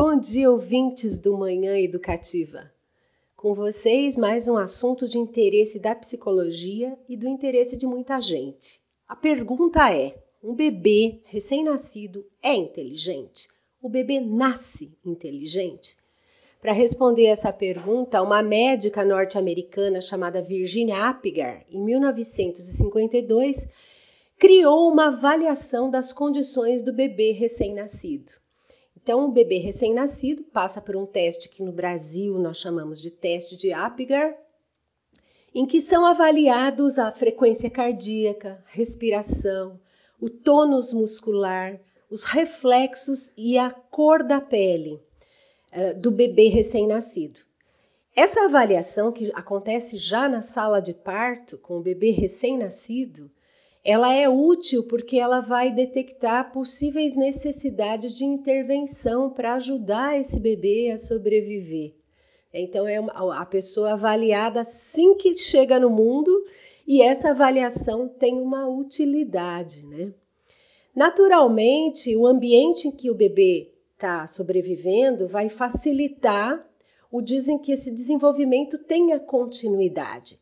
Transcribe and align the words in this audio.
Bom 0.00 0.16
dia, 0.16 0.48
ouvintes 0.48 1.18
do 1.18 1.36
Manhã 1.36 1.76
Educativa. 1.76 2.70
Com 3.36 3.52
vocês, 3.52 4.16
mais 4.16 4.46
um 4.46 4.56
assunto 4.56 5.08
de 5.08 5.18
interesse 5.18 5.76
da 5.76 5.92
psicologia 5.92 6.96
e 7.08 7.16
do 7.16 7.26
interesse 7.26 7.76
de 7.76 7.84
muita 7.84 8.20
gente. 8.20 8.80
A 9.08 9.16
pergunta 9.16 9.92
é: 9.92 10.16
um 10.40 10.54
bebê 10.54 11.20
recém-nascido 11.24 12.24
é 12.40 12.54
inteligente? 12.54 13.48
O 13.82 13.88
bebê 13.88 14.20
nasce 14.20 14.96
inteligente? 15.04 15.96
Para 16.60 16.70
responder 16.70 17.24
essa 17.24 17.52
pergunta, 17.52 18.22
uma 18.22 18.40
médica 18.40 19.04
norte-americana 19.04 20.00
chamada 20.00 20.40
Virginia 20.40 21.08
Apgar, 21.08 21.64
em 21.68 21.82
1952, 21.84 23.66
criou 24.38 24.92
uma 24.92 25.08
avaliação 25.08 25.90
das 25.90 26.12
condições 26.12 26.84
do 26.84 26.92
bebê 26.92 27.32
recém-nascido. 27.32 28.30
Então, 29.08 29.24
o 29.24 29.32
bebê 29.32 29.56
recém-nascido 29.56 30.42
passa 30.42 30.82
por 30.82 30.94
um 30.94 31.06
teste 31.06 31.48
que 31.48 31.62
no 31.62 31.72
Brasil 31.72 32.38
nós 32.38 32.58
chamamos 32.58 33.00
de 33.00 33.10
teste 33.10 33.56
de 33.56 33.72
Apgar, 33.72 34.36
em 35.54 35.64
que 35.64 35.80
são 35.80 36.04
avaliados 36.04 36.98
a 36.98 37.10
frequência 37.10 37.70
cardíaca, 37.70 38.62
respiração, 38.66 39.80
o 40.20 40.28
tônus 40.28 40.92
muscular, 40.92 41.80
os 42.10 42.22
reflexos 42.22 43.32
e 43.34 43.56
a 43.56 43.70
cor 43.70 44.22
da 44.22 44.42
pele 44.42 45.00
uh, 45.72 45.98
do 45.98 46.10
bebê 46.10 46.48
recém-nascido. 46.48 47.40
Essa 48.14 48.44
avaliação, 48.44 49.10
que 49.10 49.32
acontece 49.34 49.96
já 49.96 50.28
na 50.28 50.42
sala 50.42 50.80
de 50.82 50.92
parto 50.92 51.56
com 51.56 51.78
o 51.78 51.82
bebê 51.82 52.10
recém-nascido, 52.10 53.30
ela 53.84 54.12
é 54.12 54.28
útil 54.28 54.82
porque 54.82 55.18
ela 55.18 55.40
vai 55.40 55.70
detectar 55.70 56.52
possíveis 56.52 57.14
necessidades 57.14 58.12
de 58.12 58.24
intervenção 58.24 59.30
para 59.30 59.54
ajudar 59.54 60.20
esse 60.20 60.38
bebê 60.38 60.90
a 60.90 60.98
sobreviver. 60.98 61.94
Então, 62.52 62.88
é 62.88 62.98
uma, 62.98 63.40
a 63.40 63.46
pessoa 63.46 63.92
avaliada 63.92 64.60
assim 64.60 65.14
que 65.14 65.36
chega 65.36 65.78
no 65.78 65.90
mundo 65.90 66.44
e 66.86 67.02
essa 67.02 67.30
avaliação 67.30 68.08
tem 68.08 68.34
uma 68.34 68.66
utilidade, 68.66 69.84
né? 69.86 70.12
Naturalmente, 70.94 72.16
o 72.16 72.26
ambiente 72.26 72.88
em 72.88 72.90
que 72.90 73.10
o 73.10 73.14
bebê 73.14 73.72
está 73.94 74.26
sobrevivendo 74.26 75.28
vai 75.28 75.48
facilitar 75.48 76.66
o 77.10 77.22
dizem 77.22 77.58
que 77.58 77.72
esse 77.72 77.90
desenvolvimento 77.90 78.78
tenha 78.78 79.20
continuidade 79.20 80.38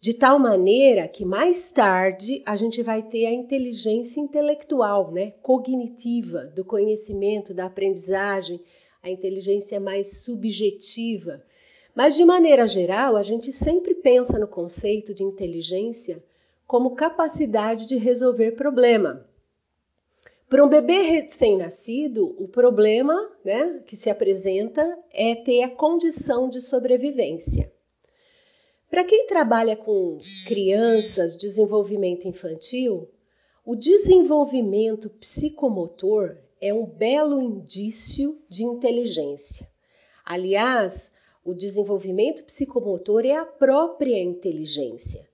de 0.00 0.14
tal 0.14 0.38
maneira 0.38 1.06
que 1.06 1.26
mais 1.26 1.70
tarde 1.70 2.42
a 2.46 2.56
gente 2.56 2.82
vai 2.82 3.02
ter 3.02 3.26
a 3.26 3.32
inteligência 3.32 4.18
intelectual, 4.18 5.12
né, 5.12 5.32
cognitiva, 5.42 6.46
do 6.46 6.64
conhecimento, 6.64 7.52
da 7.52 7.66
aprendizagem, 7.66 8.58
a 9.02 9.10
inteligência 9.10 9.78
mais 9.78 10.22
subjetiva. 10.22 11.42
Mas 11.94 12.16
de 12.16 12.24
maneira 12.24 12.66
geral, 12.66 13.14
a 13.14 13.22
gente 13.22 13.52
sempre 13.52 13.94
pensa 13.94 14.38
no 14.38 14.48
conceito 14.48 15.12
de 15.12 15.22
inteligência 15.22 16.24
como 16.66 16.94
capacidade 16.94 17.86
de 17.86 17.96
resolver 17.96 18.52
problema. 18.52 19.26
Para 20.48 20.64
um 20.64 20.68
bebê 20.68 21.02
recém-nascido, 21.02 22.34
o 22.42 22.48
problema 22.48 23.30
né, 23.44 23.82
que 23.86 23.96
se 23.96 24.08
apresenta 24.08 24.98
é 25.12 25.34
ter 25.34 25.62
a 25.62 25.68
condição 25.68 26.48
de 26.48 26.62
sobrevivência. 26.62 27.70
Para 28.90 29.04
quem 29.04 29.24
trabalha 29.28 29.76
com 29.76 30.18
crianças, 30.48 31.36
desenvolvimento 31.36 32.26
infantil, 32.26 33.08
o 33.64 33.76
desenvolvimento 33.76 35.08
psicomotor 35.08 36.36
é 36.60 36.74
um 36.74 36.84
belo 36.84 37.40
indício 37.40 38.36
de 38.48 38.64
inteligência. 38.64 39.68
Aliás, 40.24 41.12
o 41.44 41.54
desenvolvimento 41.54 42.42
psicomotor 42.42 43.24
é 43.24 43.36
a 43.36 43.44
própria 43.46 44.20
inteligência. 44.20 45.24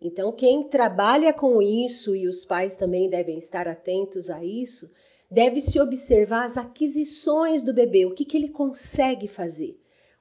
Então, 0.00 0.30
quem 0.30 0.68
trabalha 0.68 1.32
com 1.32 1.60
isso, 1.60 2.14
e 2.14 2.28
os 2.28 2.44
pais 2.44 2.76
também 2.76 3.10
devem 3.10 3.38
estar 3.38 3.66
atentos 3.66 4.30
a 4.30 4.44
isso, 4.44 4.88
deve 5.28 5.60
se 5.60 5.80
observar 5.80 6.44
as 6.44 6.56
aquisições 6.56 7.64
do 7.64 7.74
bebê, 7.74 8.06
o 8.06 8.14
que, 8.14 8.24
que 8.24 8.36
ele 8.36 8.50
consegue 8.50 9.26
fazer 9.26 9.76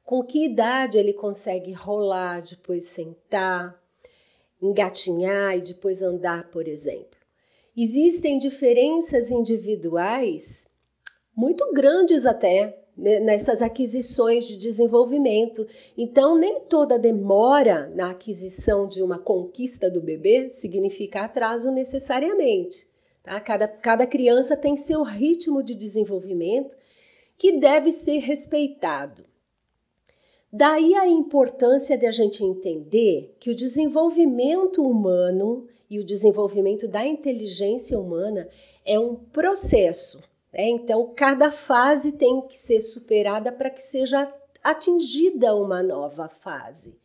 com 0.09 0.23
que 0.23 0.43
idade 0.43 0.97
ele 0.97 1.13
consegue 1.13 1.71
rolar, 1.71 2.41
depois 2.41 2.85
sentar, 2.85 3.79
engatinhar 4.59 5.55
e 5.55 5.61
depois 5.61 6.01
andar, 6.01 6.49
por 6.49 6.67
exemplo. 6.67 7.19
Existem 7.77 8.39
diferenças 8.39 9.29
individuais 9.29 10.67
muito 11.37 11.71
grandes 11.73 12.25
até 12.25 12.87
né, 12.97 13.19
nessas 13.19 13.61
aquisições 13.61 14.45
de 14.45 14.57
desenvolvimento. 14.57 15.67
Então, 15.95 16.35
nem 16.35 16.61
toda 16.61 16.97
demora 16.97 17.87
na 17.93 18.09
aquisição 18.09 18.87
de 18.87 19.03
uma 19.03 19.19
conquista 19.19 19.91
do 19.91 20.01
bebê 20.01 20.49
significa 20.49 21.21
atraso 21.21 21.69
necessariamente. 21.69 22.87
Tá? 23.21 23.39
Cada, 23.39 23.67
cada 23.67 24.07
criança 24.07 24.57
tem 24.57 24.75
seu 24.75 25.03
ritmo 25.03 25.61
de 25.61 25.75
desenvolvimento 25.75 26.75
que 27.37 27.59
deve 27.59 27.91
ser 27.91 28.17
respeitado. 28.17 29.28
Daí 30.51 30.95
a 30.95 31.07
importância 31.07 31.95
de 31.95 32.07
a 32.07 32.11
gente 32.11 32.43
entender 32.43 33.35
que 33.39 33.51
o 33.51 33.55
desenvolvimento 33.55 34.83
humano 34.83 35.67
e 35.89 35.99
o 35.99 36.03
desenvolvimento 36.03 36.87
da 36.87 37.05
inteligência 37.05 37.99
humana 37.99 38.49
é 38.83 38.99
um 38.99 39.15
processo. 39.15 40.19
Né? 40.51 40.69
Então, 40.69 41.13
cada 41.15 41.51
fase 41.51 42.11
tem 42.11 42.41
que 42.41 42.57
ser 42.57 42.81
superada 42.81 43.51
para 43.51 43.69
que 43.69 43.81
seja 43.81 44.31
atingida 44.63 45.55
uma 45.55 45.83
nova 45.83 46.27
fase. 46.27 46.95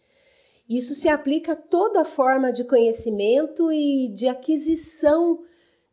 Isso 0.68 0.94
se 0.94 1.08
aplica 1.08 1.52
a 1.52 1.56
toda 1.56 2.04
forma 2.04 2.50
de 2.50 2.64
conhecimento 2.64 3.70
e 3.70 4.08
de 4.08 4.26
aquisição 4.26 5.44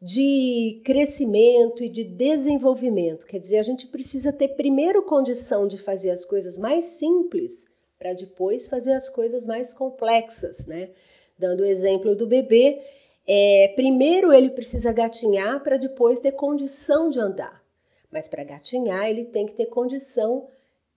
de 0.01 0.81
crescimento 0.83 1.83
e 1.83 1.89
de 1.89 2.03
desenvolvimento. 2.03 3.25
Quer 3.25 3.39
dizer, 3.39 3.57
a 3.57 3.63
gente 3.63 3.85
precisa 3.85 4.33
ter 4.33 4.49
primeiro 4.49 5.03
condição 5.03 5.67
de 5.67 5.77
fazer 5.77 6.09
as 6.09 6.25
coisas 6.25 6.57
mais 6.57 6.85
simples 6.85 7.67
para 7.99 8.13
depois 8.13 8.67
fazer 8.67 8.93
as 8.93 9.07
coisas 9.07 9.45
mais 9.45 9.71
complexas, 9.71 10.65
né? 10.65 10.89
Dando 11.37 11.61
o 11.61 11.65
exemplo 11.65 12.15
do 12.15 12.25
bebê, 12.25 12.81
é, 13.27 13.71
primeiro 13.75 14.33
ele 14.33 14.49
precisa 14.49 14.91
gatinhar 14.91 15.61
para 15.61 15.77
depois 15.77 16.19
ter 16.19 16.31
condição 16.31 17.11
de 17.11 17.19
andar. 17.19 17.63
Mas 18.11 18.27
para 18.27 18.43
gatinhar 18.43 19.07
ele 19.07 19.25
tem 19.25 19.45
que 19.45 19.53
ter 19.53 19.67
condição 19.67 20.47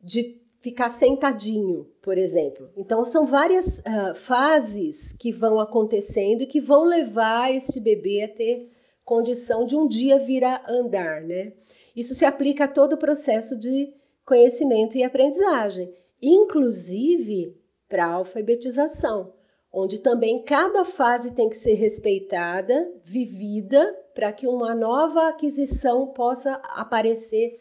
de 0.00 0.40
ficar 0.60 0.88
sentadinho, 0.88 1.86
por 2.00 2.16
exemplo. 2.16 2.70
Então 2.74 3.04
são 3.04 3.26
várias 3.26 3.80
uh, 3.80 4.14
fases 4.14 5.12
que 5.12 5.30
vão 5.30 5.60
acontecendo 5.60 6.40
e 6.40 6.46
que 6.46 6.58
vão 6.58 6.84
levar 6.84 7.54
esse 7.54 7.78
bebê 7.78 8.22
a 8.22 8.28
ter 8.28 8.70
condição 9.04 9.66
de 9.66 9.76
um 9.76 9.86
dia 9.86 10.18
vir 10.18 10.44
a 10.44 10.64
andar, 10.68 11.22
né? 11.22 11.52
Isso 11.94 12.14
se 12.14 12.24
aplica 12.24 12.64
a 12.64 12.68
todo 12.68 12.94
o 12.94 12.98
processo 12.98 13.58
de 13.58 13.92
conhecimento 14.24 14.96
e 14.96 15.04
aprendizagem, 15.04 15.92
inclusive 16.20 17.56
para 17.88 18.06
a 18.06 18.12
alfabetização, 18.12 19.34
onde 19.72 20.00
também 20.00 20.42
cada 20.42 20.84
fase 20.84 21.34
tem 21.34 21.48
que 21.48 21.56
ser 21.56 21.74
respeitada, 21.74 22.90
vivida, 23.04 23.94
para 24.14 24.32
que 24.32 24.46
uma 24.46 24.74
nova 24.74 25.28
aquisição 25.28 26.06
possa 26.08 26.54
aparecer 26.54 27.60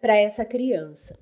para 0.00 0.16
essa 0.16 0.44
criança 0.44 1.21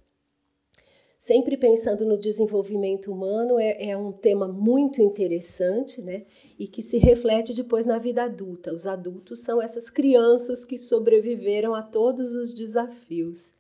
sempre 1.21 1.55
pensando 1.55 2.07
no 2.07 2.17
desenvolvimento 2.17 3.13
humano, 3.13 3.59
é, 3.59 3.91
é, 3.91 3.97
um 3.97 4.11
tema 4.11 4.49
muito 4.49 5.03
interessante, 5.03 6.01
né? 6.01 6.25
E 6.59 6.67
que 6.67 6.83
se 6.83 6.97
reflete 6.97 7.53
depois 7.53 7.85
na 7.85 7.99
vida 7.99 8.25
adulta. 8.25 8.73
Os 8.73 8.87
adultos 8.87 9.41
são 9.41 9.61
essas 9.61 9.91
crianças 9.91 10.65
que 10.65 10.79
sobreviveram 10.79 11.75
a 11.75 11.83
todos 11.83 12.35
os 12.35 12.55
desafios. 12.55 13.53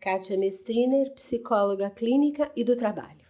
Kátia 0.00 0.38
Mestriner, 0.38 1.12
psicóloga 1.12 1.90
clínica 1.90 2.50
e 2.56 2.64
do 2.64 2.74
trabalho. 2.74 3.25